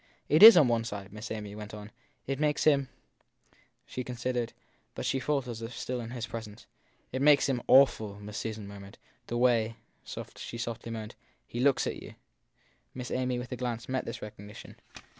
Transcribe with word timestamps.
It 0.29 0.41
is 0.41 0.57
on 0.57 0.67
one 0.67 0.83
side, 0.83 1.13
Miss 1.13 1.29
Amy 1.29 1.53
went 1.53 1.75
on. 1.75 1.91
It 2.25 2.39
makes 2.39 2.63
him 2.63 2.89
she 3.85 4.03
considered. 4.03 4.51
But 4.95 5.05
she 5.05 5.19
faltered 5.19 5.51
as 5.51 5.61
if 5.61 5.77
still 5.77 6.01
in 6.01 6.09
his 6.09 6.25
presence. 6.25 6.65
256 7.11 7.11
THE 7.11 7.11
THIED 7.11 7.21
PERSON 7.21 7.21
It 7.21 7.29
makes 7.29 7.49
him 7.49 7.75
awful! 7.75 8.19
Miss 8.19 8.37
Susan 8.39 8.67
murmured. 8.67 8.97
The 9.27 9.37
way, 9.37 9.75
she 10.33 10.57
softly 10.57 10.91
moaned, 10.91 11.13
he 11.45 11.59
looks 11.59 11.85
at 11.85 12.01
you! 12.01 12.15
Miss 12.95 13.11
Amy, 13.11 13.37
with 13.37 13.51
a 13.51 13.55
glance, 13.55 13.87
met 13.87 14.05
this 14.05 14.23
recognition. 14.23 14.77